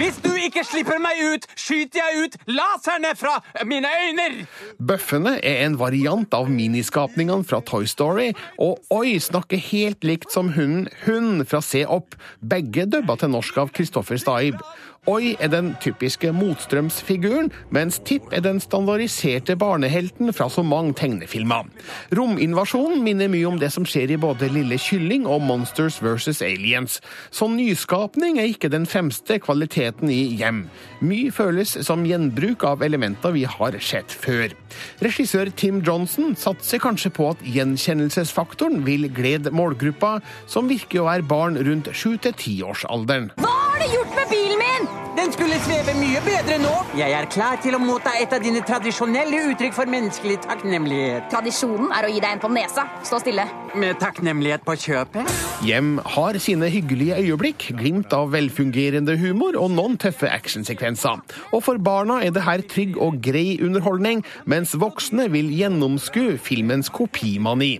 [0.00, 3.34] Hvis du ikke slipper meg ut, skyter jeg ut laserne fra
[3.68, 4.46] mine øyne!
[4.80, 10.54] Bøffene er en variant av miniskapningene fra Toy Story, og Oi snakker helt likt som
[10.56, 14.64] hunden Hund fra Se opp, begge dubba til norsk av Kristoffer Staib.
[15.08, 21.70] Oi er den typiske motstrømsfiguren, mens Tipp er den standardiserte barnehelten fra så mange tegnefilmer.
[22.12, 26.42] Rominvasjonen minner mye om det som skjer i både Lille kylling og Monsters vs.
[26.44, 26.98] Aliens.
[27.32, 30.66] Så nyskapning er ikke den fremste kvaliteten i Hjem.
[31.00, 34.52] Mye føles som gjenbruk av elementer vi har sett før.
[35.00, 41.28] Regissør Tim Johnson satser kanskje på at gjenkjennelsesfaktoren vil glede målgruppa, som virker å være
[41.32, 43.32] barn rundt 7-10-årsalderen.
[43.40, 44.39] Hva har du gjort med bilen
[44.80, 45.00] min?
[45.16, 46.70] Den skulle sveve mye bedre nå.
[46.96, 51.26] Jeg er klar til å motta et av dine tradisjonelle uttrykk for menneskelig takknemlighet.
[51.32, 52.86] Tradisjonen er å gi deg en på nesa.
[53.04, 53.44] Stå stille.
[53.74, 55.28] Med takknemlighet på kjøpet?
[55.66, 61.20] Hjem har sine hyggelige øyeblikk, glimt av velfungerende humor og noen tøffe actionsekvenser.
[61.50, 66.90] Og for barna er det her trygg og grei underholdning, mens voksne vil gjennomskue filmens
[66.94, 67.74] kopimani.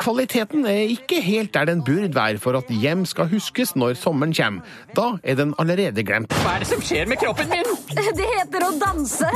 [0.00, 4.32] Kvaliteten er ikke helt der den burde være for at Hjem skal huskes når sommeren
[4.34, 4.76] kommer.
[4.96, 6.39] Da er den allerede glemt.
[6.40, 7.68] Hva er det som skjer med kroppen min?
[8.18, 9.28] Det heter å danse.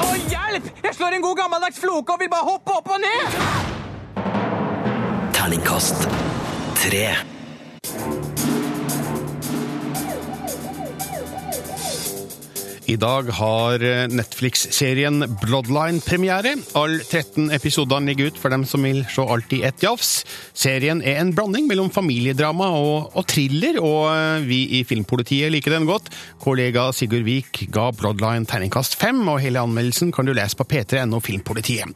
[0.00, 0.70] Å, hjelp!
[0.84, 3.26] Jeg slår en god gammeldags floke og vil bare hoppe opp og ned.
[5.36, 6.06] Terningkast
[6.80, 7.06] tre.
[12.88, 16.54] I dag har Netflix-serien Bloodline premiere.
[16.78, 20.24] Alle 13 episodene ligger ut for dem som vil se alt i ett jafs.
[20.56, 25.86] Serien er en blanding mellom familiedrama og, og thriller, og vi i Filmpolitiet liker den
[25.88, 26.08] godt.
[26.42, 31.20] Kollega Sigurd Vik ga Bloodline terningkast fem, og hele anmeldelsen kan du lese på p3.no
[31.22, 31.92] Filmpolitiet.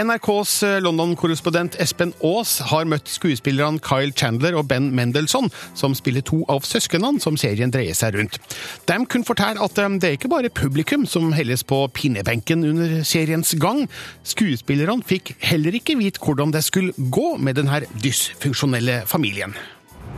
[0.00, 6.42] NRKs London-korrespondent Espen Aas har møtt skuespillerne Kyle Chandler og Ben Mendelsohn, som spiller to
[6.50, 8.40] av søsknene som serien dreier seg rundt.
[8.88, 13.52] De kunne fortelle at det er ikke bare publikum som helles på pinnebenken under seriens
[13.60, 13.84] gang.
[14.24, 19.52] Skuespillerne fikk heller ikke vite hvordan det skulle gå med denne dysfunksjonelle familien.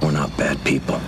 [0.00, 1.00] We're not bad people.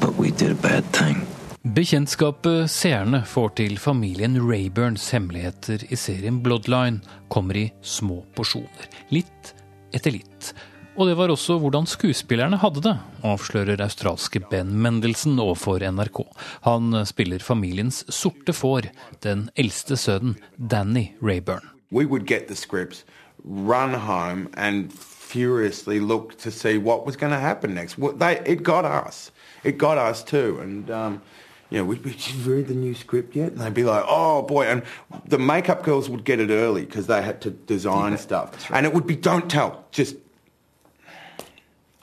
[0.00, 1.26] But we did a bad thing.
[1.60, 8.88] Bekjentskapet seerne får til familien Rayburns hemmeligheter i serien Bloodline, kommer i små porsjoner.
[9.12, 9.52] Litt
[9.92, 10.54] etter litt.
[11.00, 12.92] Og det var også hvordan skuespillerne hadde det,
[13.24, 16.18] avslører australske Ben Mendelsen overfor NRK.
[16.66, 18.90] Han spiller familiens sorte får,
[19.24, 21.64] den eldste sønnen, Danny Rayburn.
[21.90, 23.06] We would get the scripts,
[23.44, 27.96] run home, and furiously look to see what was going to happen next.
[28.18, 29.32] They, it got us.
[29.64, 30.60] It got us too.
[30.60, 31.22] And, um,
[31.70, 33.52] you know, we'd be, "Did you read the new script yet?
[33.52, 34.66] And they'd be like, oh boy.
[34.66, 34.82] And
[35.26, 38.70] the makeup girls would get it early because they had to design stuff.
[38.70, 40.16] And it would be, don't tell, just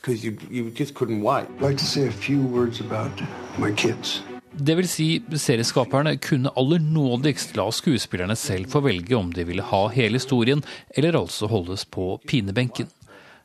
[0.07, 1.47] because you, you just couldn't wait.
[1.57, 3.21] I'd like to say a few words about
[3.57, 4.23] my kids.
[4.51, 9.61] Det vil si, serieskaperne kunne aller nådigst la skuespillerne selv få velge om de ville
[9.61, 12.87] ha hele historien, eller altså holdes på pinebenken.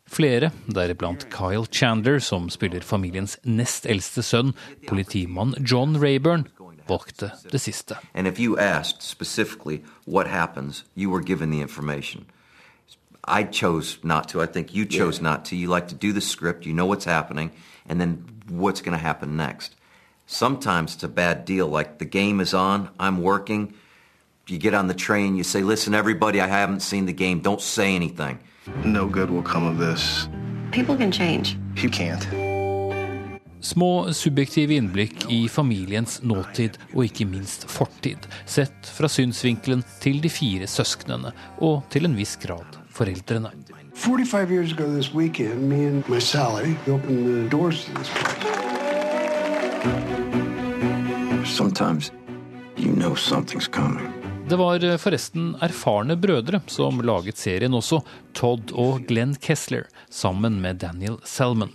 [0.07, 4.55] Flere, deriblant Kyle Chandler, som spiller familiens nest eldste sønn,
[4.89, 6.47] politimann John Rayburn,
[6.89, 7.99] valgte det siste.
[8.15, 12.25] And if you asked specifically what happens, you were given the information.
[13.25, 14.43] I chose not to.
[14.43, 15.57] I think you chose not to.
[15.57, 17.53] You like to do the script, you know what's happening,
[17.89, 19.77] and then what's going to happen next.
[20.27, 21.69] Sometimes it's a bad deal.
[21.69, 23.75] Like the game is on, I'm working.
[24.49, 27.41] You get on the train, you say, Listen, everybody, I haven't seen the game.
[27.41, 28.41] Don't say anything.
[28.85, 30.29] No good will come of this.
[30.73, 31.57] People can change.
[31.77, 32.27] You can't.
[33.63, 40.31] Små subjektive innblikk i familiens nåtid og ikke minst fortid, sett fra synsvinkelen til de
[40.31, 41.31] fire søsknene,
[41.63, 43.51] og til en viss grad foreldrene.
[43.95, 48.63] 45 years ago this weekend, me and my Sally opened the doors to this place.
[51.47, 52.13] Sometimes
[52.77, 54.23] you know something's coming.
[54.49, 58.03] Det var eh, forresten erfarne brødre som laget serien også,
[58.33, 61.71] Todd og Glenn Kessler, sammen med Daniel Selman.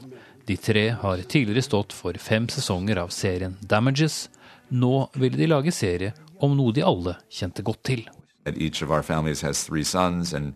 [0.46, 4.30] De tre har tidligere stått for fem sesonger av serien Damages.
[4.70, 8.06] Nå ville de lage serie om noe de alle kjente godt til.
[8.46, 10.54] Each of our families has three sons, and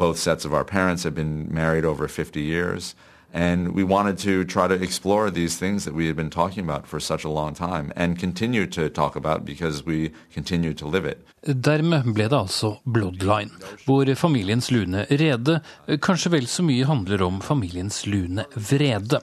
[0.00, 2.94] both sets of our parents had been married over 50 years.
[3.32, 6.86] And we wanted to try to explore these things that we had been talking about
[6.86, 11.04] for such a long time and continue to talk about because we continue to live
[11.04, 11.18] it.
[11.46, 13.50] Dermed ble det altså Bloodline,
[13.86, 15.60] hvor familiens lune rede
[16.02, 19.20] kanskje vel så mye handler om familiens lune vrede.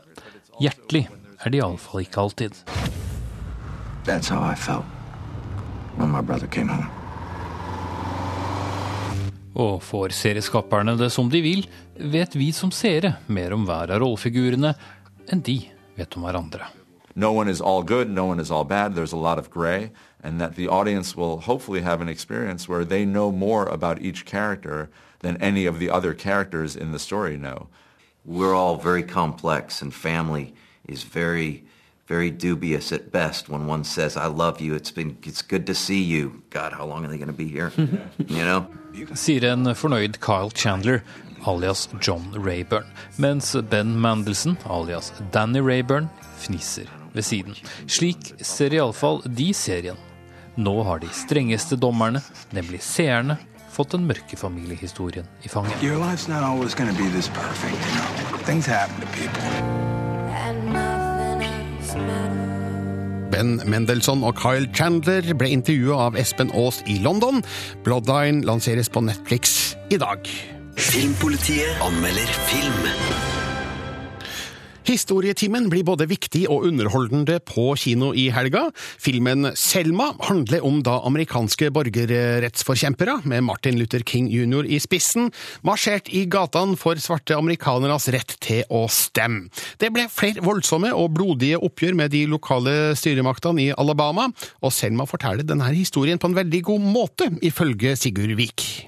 [0.61, 1.09] Hjertelig
[1.43, 2.63] er de iallfall ikke alltid.
[4.05, 4.85] That's how I felt
[5.97, 6.96] when my brother came home.
[9.57, 11.63] Og får serieskaperne det som de vil,
[11.97, 14.75] vet vi som seere mer om hver av rollefigurene
[15.33, 15.63] enn de
[15.97, 16.67] vet om hverandre.
[17.17, 19.89] No one is all good, no one is all bad, there's a lot of gray,
[20.23, 24.23] and that the audience will hopefully have an experience where they know more about each
[24.23, 24.91] character
[25.21, 27.69] than any of the other characters in the story know.
[28.23, 30.53] We're all very complex, and family
[30.87, 31.63] is very,
[32.07, 33.49] very dubious at best.
[33.49, 36.41] When one says, "I love you," it's been, it's good to see you.
[36.49, 37.71] God, how long are they going to be here?
[38.17, 38.65] you know.
[39.13, 41.03] Sier en fornøyd Kyle Chandler,
[41.45, 42.85] alias John Rayburn,
[43.17, 47.55] mens Ben Mandelson, alias Danny Rayburn, fniser ved siden.
[47.87, 49.97] Slik ser iallfall de serien.
[50.57, 53.37] Nå har de strengeste dommerne, nemlig seerne,
[53.69, 55.77] fått den mørke familiehistorien i fanget.
[63.31, 67.43] Ben Mendelssohn og Kyle Chandler ble intervjua av Espen Aas i London.
[67.85, 70.29] Bloodline lanseres på Netflix i dag.
[70.77, 73.36] Filmpolitiet anmelder film.
[74.87, 78.69] Historietimen blir både viktig og underholdende på kino i helga.
[79.03, 84.63] Filmen Selma handler om da amerikanske borgerrettsforkjempere, med Martin Luther King jr.
[84.63, 85.27] i spissen,
[85.67, 89.51] marsjert i gatene for svarte amerikaneres rett til å stemme.
[89.75, 94.29] Det ble flere voldsomme og blodige oppgjør med de lokale styremaktene i Alabama,
[94.63, 98.87] og Selma forteller denne historien på en veldig god måte, ifølge Sigurd Vik.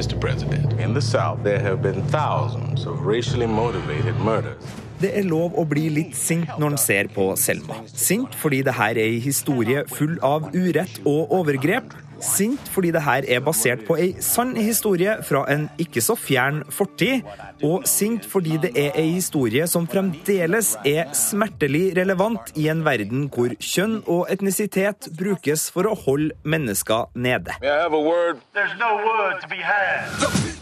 [0.00, 0.18] Mr.
[0.18, 4.62] President, in the South, there have been thousands of racially motivated murders.
[5.00, 7.82] Det er lov å bli litt sint når en ser på Selma.
[7.92, 11.92] Sint fordi det her er ei historie full av urett og overgrep.
[12.24, 16.62] Sint fordi det her er basert på ei sann historie fra en ikke så fjern
[16.72, 17.26] fortid.
[17.66, 23.28] Og sint fordi det er ei historie som fremdeles er smertelig relevant i en verden
[23.32, 27.56] hvor kjønn og etnisitet brukes for å holde mennesker nede.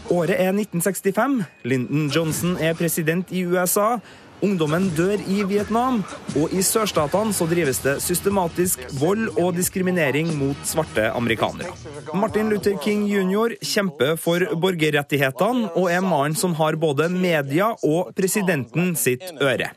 [0.09, 1.43] Året er 1965.
[1.69, 3.99] Lyndon Johnson er president i USA.
[4.45, 5.99] Ungdommen dør i Vietnam,
[6.39, 11.73] og i sørstatene så drives det systematisk vold og diskriminering mot svarte amerikanere.
[12.15, 13.57] Martin Luther King jr.
[13.59, 19.73] kjemper for borgerrettighetene og er mannen som har både media og presidenten sitt øre.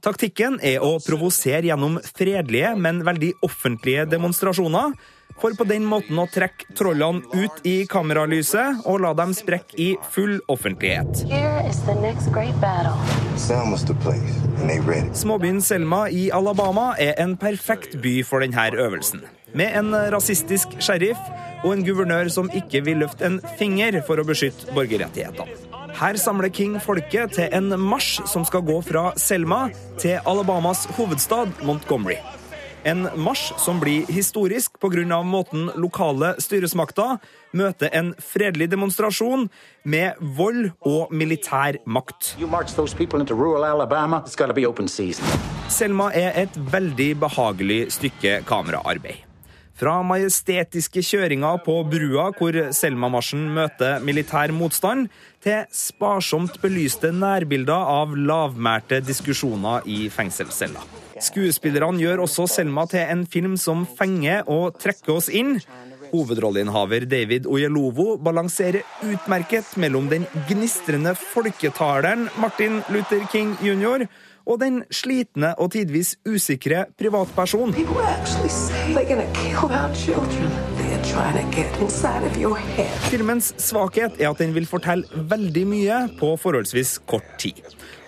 [0.00, 4.96] Taktikken er å provosere gjennom fredelige, men veldig offentlige demonstrasjoner.
[5.40, 9.88] For på den måten å trekke trollene ut i kameralyset og la dem sprekke i
[10.12, 11.22] full offentlighet.
[11.30, 12.92] Here is the next great battle.
[13.40, 15.08] Selma's the place, and they ready.
[15.16, 19.24] Småbyen Selma i Alabama er en perfekt by for denne øvelsen.
[19.56, 21.18] Med en rasistisk sheriff
[21.64, 25.56] og en guvernør som ikke vil løfte en finger for å beskytte borgerrettighetene.
[26.00, 31.64] Her samler King folket til en marsj som skal gå fra Selma til Alabamas hovedstad
[31.64, 32.20] Montgomery.
[32.84, 35.22] En marsj som blir historisk pga.
[35.22, 37.18] måten lokale styresmakter
[37.52, 39.50] møter en fredelig demonstrasjon
[39.84, 42.36] med vold og militær makt.
[45.68, 49.26] Selma er et veldig behagelig stykke kameraarbeid.
[49.80, 55.08] Fra majestetiske kjøringer på brua hvor Selma-marsjen møter militær motstand,
[55.40, 61.09] til sparsomt belyste nærbilder av lavmælte diskusjoner i fengselsceller.
[61.20, 65.58] Skuespillerne gjør også Selma til en film som fenger og trekker oss inn.
[66.10, 74.08] Hovedrolleinnehaver David Oyelovo balanserer utmerket mellom den gnistrende folketaleren Martin Luther King jr.
[74.48, 77.74] og den slitne og tidvis usikre privatperson.
[77.76, 80.50] People actually say they're gonna kill our children.
[80.80, 82.90] They're trying to get inside of your head.
[83.12, 87.60] Filmens svakhet er at den vil fortelle veldig mye på forholdsvis kort tid.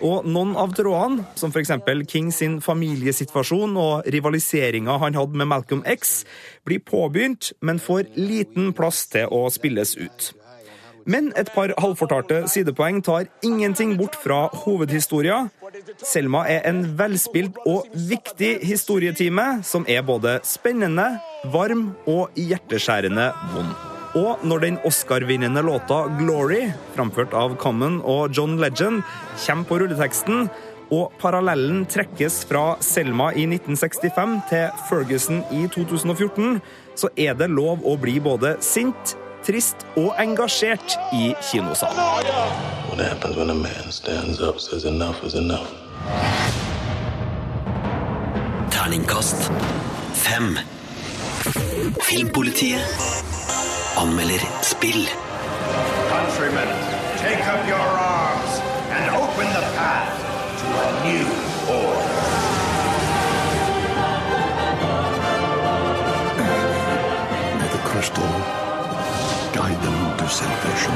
[0.03, 1.71] Og noen av trådene, som f.eks.
[2.11, 6.23] King sin familiesituasjon og rivaliseringa han hadde med Malcolm X,
[6.67, 10.33] blir påbegynt, men får liten plass til å spilles ut.
[11.05, 15.49] Men et par halvfortalte sidepoeng tar ingenting bort fra hovedhistoria.
[16.03, 21.09] Selma er en velspilt og viktig historietime som er både spennende,
[21.51, 23.92] varm og hjerteskjærende vond.
[24.13, 29.01] Og når den Oscar-vinnende låta 'Glory', framført av Common og John Legend,
[29.45, 30.49] kommer på rulleteksten,
[30.91, 36.61] og parallellen trekkes fra Selma i 1965 til Ferguson i 2014,
[36.95, 41.97] så er det lov å bli både sint, trist og engasjert i kinosalen.
[42.89, 45.73] What happens when a man stands up, says enough is enough?
[48.69, 49.49] Terningkast
[50.13, 50.59] fem.
[52.01, 53.22] Filmpolitiet
[53.95, 55.05] anmelder spill.
[56.09, 56.69] Countrymen,
[57.17, 58.53] take up your arms
[58.95, 60.13] and open the path
[60.59, 61.27] to a new
[61.79, 62.13] order.
[67.59, 68.31] May the crystal
[69.53, 70.95] guide them to salvation.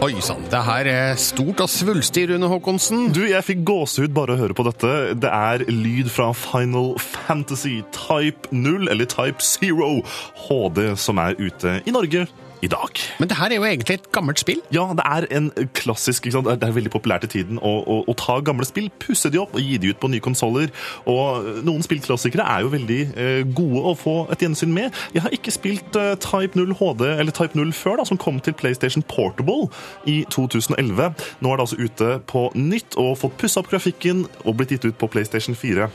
[0.00, 3.10] Oi sann, det her er stort og svulstig, Rune Håkonsen.
[3.12, 4.92] Du, jeg fikk gåsehud bare å høre på dette.
[5.20, 10.00] Det er lyd fra Final Fantasy Type 0, eller Type 0
[10.46, 12.24] HD, som er ute i Norge
[12.62, 13.00] i dag.
[13.18, 14.60] Men det her er jo egentlig et gammelt spill?
[14.74, 16.24] Ja, det er en klassisk?
[16.30, 19.54] Det er veldig populært i tiden å, å, å ta gamle spill, pusse de opp
[19.56, 20.72] og gi de ut på nye konsoller.
[21.10, 24.96] Og noen spillklassikere er jo veldig eh, gode å få et gjensyn med.
[25.16, 28.42] Jeg har ikke spilt eh, Type 0 HD eller Type 0 før, da, som kom
[28.44, 29.70] til PlayStation Portable
[30.10, 31.26] i 2011.
[31.40, 34.88] Nå er det altså ute på nytt og fått pussa opp grafikken og blitt gitt
[34.90, 35.90] ut på PlayStation 4.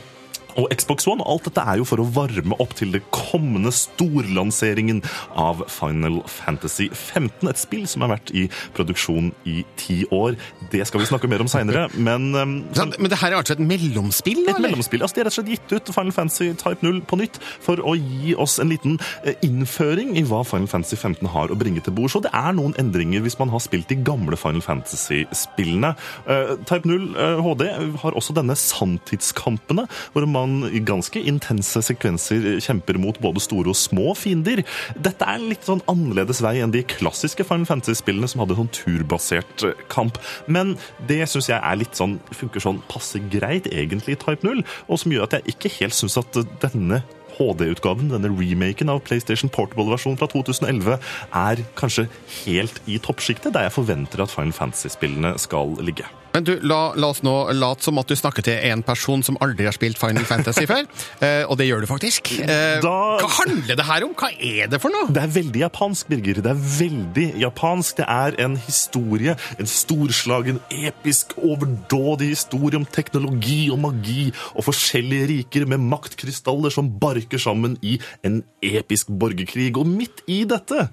[0.56, 1.24] og Xbox One.
[1.26, 5.02] Alt dette er jo for å varme opp til det kommende storlanseringen
[5.38, 7.48] av Final Fantasy 15.
[7.50, 10.36] Et spill som har vært i produksjon i ti år.
[10.72, 12.56] Det skal vi snakke mer om seinere, men um,
[12.96, 14.44] Men det her er altså et mellomspill?
[14.48, 15.04] et mellomspill.
[15.04, 17.80] Altså, de har rett og slett gitt ut Final Fantasy Type 0 på nytt for
[17.84, 21.82] å gi oss en liten eh, innføring i hva Final Fantasy 15 har å bringe
[21.84, 22.12] til bord.
[22.12, 25.92] Så det er noen endringer hvis man har spilt de gamle Final Fantasy-spillene.
[26.28, 27.66] Uh, Type 0 uh, HD
[28.02, 33.78] har også denne sanntidskampene, hvor man i ganske intense sekvenser kjemper mot både store og
[33.78, 34.62] små fiender.
[34.94, 38.72] Dette er en litt sånn annerledes vei enn de klassiske Final Fantasy-spillene som hadde sånn
[38.74, 40.20] turbasert eh, kamp.
[40.50, 40.76] Men
[41.10, 45.00] det syns jeg er litt sånn, funker sånn passe greit egentlig i Type 0, og
[45.02, 47.02] som gjør at jeg ikke helt syns at denne
[47.36, 50.96] HD-utgaven, denne remaken av PlayStation Portable-versjonen fra 2011,
[51.36, 52.06] er kanskje
[52.42, 56.08] helt i toppsjiktet, der jeg forventer at Final Fantasy-spillene skal ligge.
[56.36, 59.38] Men du, la, la oss nå late som at du snakker til en person som
[59.40, 60.84] aldri har spilt Final Fantasy før.
[61.26, 62.28] Eh, og det gjør du faktisk.
[62.44, 64.12] Eh, Hva handler det her om?
[64.18, 65.08] Hva er det for noe?
[65.14, 66.40] Det er veldig japansk, Birger.
[66.44, 68.02] Det er veldig japansk.
[68.02, 75.30] Det er en historie, en storslagen, episk, overdådig historie om teknologi og magi og forskjellige
[75.32, 79.72] riker med maktkrystaller som barker sammen i en episk borgerkrig.
[79.80, 80.90] Og midt i dette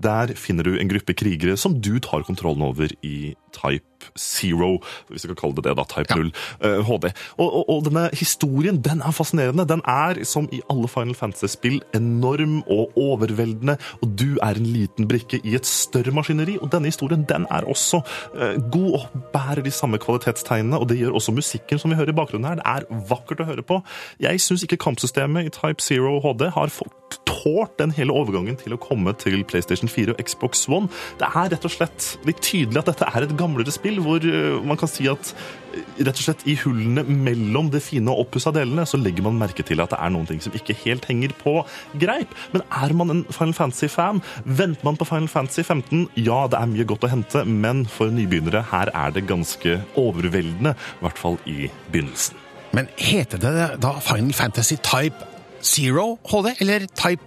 [0.00, 3.86] der finner du en gruppe krigere som du tar kontrollen over i Type
[4.18, 4.80] Zero,
[5.10, 6.30] hvis vi kan kalle det det, da, Type 0
[6.64, 7.10] uh, HD.
[7.36, 9.66] Og, og, og denne historien den er fascinerende.
[9.68, 13.76] Den er, som i alle Final Fantasy-spill, enorm og overveldende.
[14.00, 16.56] Og du er en liten brikke i et større maskineri.
[16.60, 18.02] Og denne historien den er også
[18.34, 20.78] uh, god og bærer de samme kvalitetstegnene.
[20.78, 22.60] Og det gjør også musikken som vi hører i bakgrunnen her.
[22.60, 23.82] Det er vakkert å høre på.
[24.20, 28.74] Jeg syns ikke kampsystemet i Type Zero HD har fått tålt den hele overgangen til
[28.74, 30.90] å komme til PlayStation 4 og Xbox One.
[31.20, 34.58] Det er rett og slett litt tydelig at dette er et gamlere spill, hvor eh,
[34.66, 35.32] man kan si at
[35.74, 39.40] eh, rett og slett i hullene mellom det fine og oppussa delene, så legger man
[39.40, 41.56] merke til at det er noen ting som ikke helt henger på
[42.00, 42.36] greip.
[42.54, 46.70] Men er man en Final Fantasy-fan, venter man på Final Fantasy 15, ja, det er
[46.70, 51.40] mye godt å hente, men for nybegynnere, her er det ganske overveldende, i hvert fall
[51.50, 52.38] i begynnelsen.
[52.76, 55.26] Men heter det da Final Fantasy Type
[55.62, 57.22] Zero HD, eller Type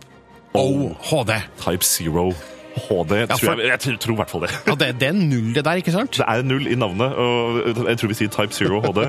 [0.54, 1.36] O HD?
[1.60, 2.32] Type Zero
[2.76, 4.52] HD, Ja, for- jeg, jeg tror, i hvert fall det.
[4.68, 6.18] Ja, det, det er null det der, ikke sant?
[6.18, 9.04] Det er null i navnet, og jeg tror vi sier Type Zero HD.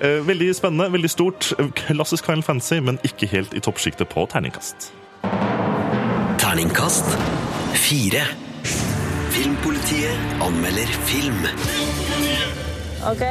[0.00, 1.52] Eh, Veldig spennende, veldig stort.
[1.74, 4.92] Klassisk Final Fantasy, men ikke helt i toppsjiktet på terningkast.
[6.38, 7.10] Terningkast
[7.74, 8.22] fire.
[9.34, 11.42] Filmpolitiet anmelder film.
[13.10, 13.24] Ok,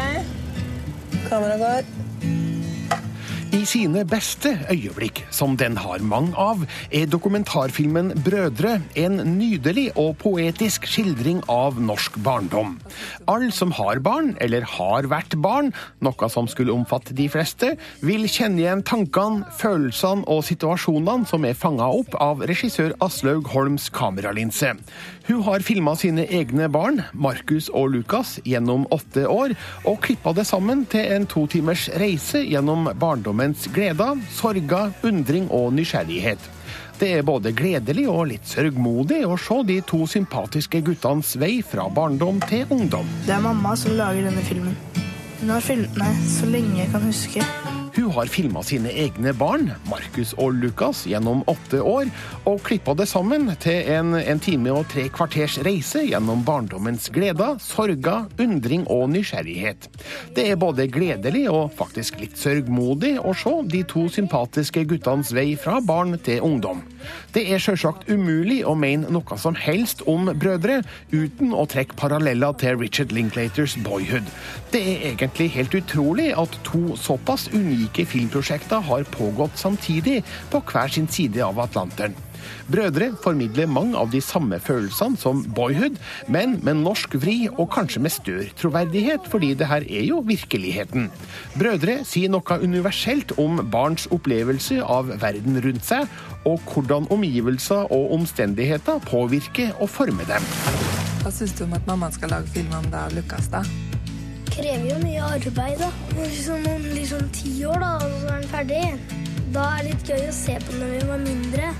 [1.29, 2.06] kamera går.
[3.57, 6.59] I sine beste øyeblikk, som den har mange av,
[6.93, 12.75] er dokumentarfilmen Brødre en nydelig og poetisk skildring av norsk barndom.
[13.25, 15.71] Alle som har barn, eller har vært barn,
[16.05, 17.71] noe som skulle omfatte de fleste,
[18.05, 23.89] vil kjenne igjen tankene, følelsene og situasjonene som er fanga opp av regissør Aslaug Holms
[23.89, 24.75] kameralinse.
[25.27, 29.51] Hun har filma sine egne barn, Markus og Lukas, gjennom åtte år,
[29.83, 35.73] og klippa det sammen til en to timers reise gjennom barndommens gleder, sorger, undring og
[35.75, 36.47] nysgjerrighet.
[36.97, 41.89] Det er både gledelig og litt sørgmodig å se de to sympatiske guttenes vei fra
[41.91, 43.11] barndom til ungdom.
[43.27, 44.79] Det er mamma som lager denne filmen.
[45.41, 47.43] Hun har filmet meg så lenge jeg kan huske.
[47.97, 52.11] Hun har filma sine egne barn, Markus og Lukas, gjennom åtte år,
[52.45, 57.57] og klippa det sammen til en, en time og tre kvarters reise gjennom barndommens gleder,
[57.57, 59.89] sorger, undring og nysgjerrighet.
[60.37, 65.55] Det er både gledelig og faktisk litt sørgmodig å se de to sympatiske guttenes vei
[65.57, 66.85] fra barn til ungdom.
[67.35, 70.81] Det er sjølsagt umulig å mene noe som helst om brødre
[71.11, 74.29] uten å trekke paralleller til Richard Linklaters Boyhood.
[74.73, 80.91] Det er egentlig helt utrolig at to såpass unike filmprosjekter har pågått samtidig på hver
[80.93, 82.17] sin side av Atlanteren.
[82.71, 85.97] Brødre formidler mange av de samme følelsene som Boyhood,
[86.31, 91.09] men med norsk vri og kanskje med større troverdighet, fordi det her er jo virkeligheten.
[91.57, 96.07] Brødre sier noe universelt om barns opplevelse av verden rundt seg,
[96.47, 100.45] og hvordan omgivelser og omstendigheter påvirker og former dem.
[101.23, 103.63] Hva syns du om at mamma skal lage film om deg og Lukas, da?
[104.47, 105.89] Det krever jo mye arbeid, da.
[106.17, 108.83] Liksom om liksom ti år, da, og så er den ferdig.
[109.53, 111.73] Da er det litt gøy å se på når vi var mindre.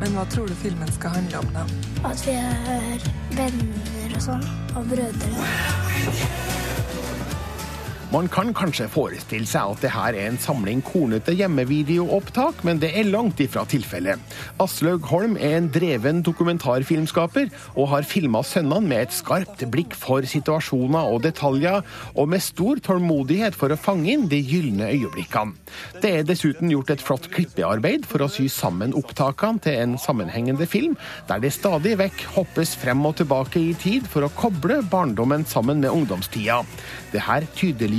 [0.00, 1.64] Men hva tror du filmen skal handle om, da?
[2.04, 4.44] At vi er venner og sånn.
[4.76, 6.55] Og brødre.
[8.16, 12.88] Man kan kanskje forestille seg at det her er en samling kornete hjemmevideoopptak, men det
[12.96, 14.16] er langt ifra tilfellet.
[14.62, 20.24] Aslaug Holm er en dreven dokumentarfilmskaper, og har filma sønnene med et skarpt blikk for
[20.24, 21.84] situasjoner og detaljer,
[22.16, 25.52] og med stor tålmodighet for å fange inn de gylne øyeblikkene.
[26.00, 30.64] Det er dessuten gjort et flott klippearbeid for å sy sammen opptakene til en sammenhengende
[30.64, 30.96] film,
[31.28, 35.84] der det stadig vekk hoppes frem og tilbake i tid for å koble barndommen sammen
[35.84, 36.62] med ungdomstida.
[37.12, 37.44] Det her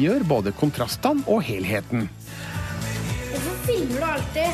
[0.07, 2.07] tydeliggjør både kontrastene og helheten.
[3.27, 4.49] Hvorfor filmer du alltid?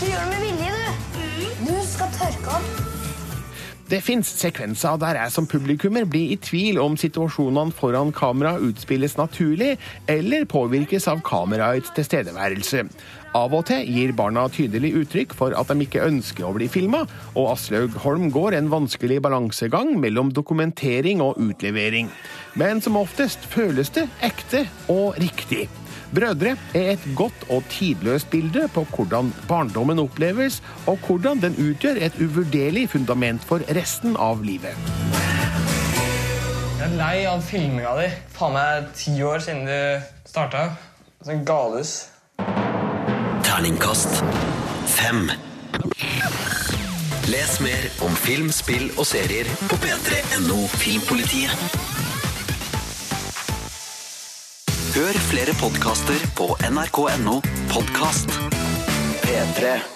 [0.00, 1.66] Du gjør det med vilje, du.
[1.66, 2.82] Du skal tørke opp.
[3.86, 9.14] Det fins sekvenser der jeg som publikummer blir i tvil om situasjonene foran kamera utspilles
[9.16, 9.76] naturlig,
[10.08, 12.82] eller påvirkes av kameraets tilstedeværelse.
[13.36, 17.02] Av og til gir barna tydelig uttrykk for at de ikke ønsker å bli filma,
[17.34, 22.08] og Aslaug Holm går en vanskelig balansegang mellom dokumentering og utlevering.
[22.56, 25.66] Men som oftest føles det ekte og riktig.
[26.16, 32.00] Brødre er et godt og tidløst bilde på hvordan barndommen oppleves, og hvordan den utgjør
[32.08, 34.72] et uvurderlig fundament for resten av livet.
[36.78, 38.10] Jeg er lei av filminga di.
[38.38, 40.70] Faen meg ti år siden du starta.
[41.26, 41.98] Sånn galehus.
[43.56, 44.18] Terningkast
[44.86, 45.30] fem.
[47.32, 51.56] Les mer om film, spill og serier på p3.no Filmpolitiet.
[54.92, 57.40] Hør flere podkaster på nrk.no
[57.72, 58.40] podkast.
[59.24, 59.95] P3.